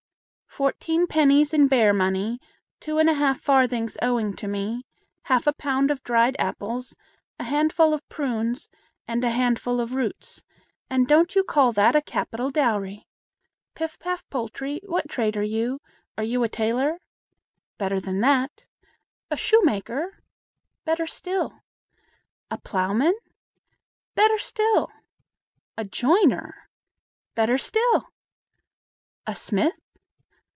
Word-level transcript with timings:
"Fourteen 0.51 1.07
pennies 1.07 1.53
in 1.53 1.69
bare 1.69 1.93
money, 1.93 2.37
two 2.81 2.97
and 2.97 3.09
a 3.09 3.13
half 3.13 3.39
farthings 3.39 3.95
owing 4.01 4.35
to 4.35 4.49
me, 4.49 4.85
half 5.23 5.47
a 5.47 5.53
pound 5.53 5.89
of 5.89 6.03
dried 6.03 6.35
apples, 6.39 6.97
a 7.39 7.45
handful 7.45 7.93
of 7.93 8.05
prunes, 8.09 8.67
and 9.07 9.23
a 9.23 9.29
handful 9.29 9.79
of 9.79 9.93
roots; 9.93 10.43
and 10.89 11.07
don't 11.07 11.35
you 11.35 11.41
call 11.45 11.71
that 11.71 11.95
a 11.95 12.01
capital 12.01 12.51
dowry? 12.51 13.07
Pif 13.75 13.97
paf 13.97 14.27
Poltrie, 14.29 14.81
what 14.83 15.07
trade 15.07 15.37
are 15.37 15.41
you? 15.41 15.79
Are 16.17 16.23
you 16.25 16.43
a 16.43 16.49
tailor?" 16.49 16.99
"Better 17.77 18.01
than 18.01 18.19
that." 18.19 18.65
"A 19.29 19.37
shoemaker?" 19.37 20.19
"Better 20.83 21.07
still!" 21.07 21.61
"A 22.51 22.57
plowman?" 22.57 23.17
"Better 24.15 24.37
still!" 24.37 24.91
"A 25.77 25.85
joiner?" 25.85 26.67
"Better 27.35 27.57
still!" 27.57 28.09
"A 29.25 29.33
smith?" 29.33 29.75